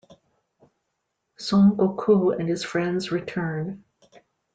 [1.37, 3.83] Son Goku and His Friends Return!!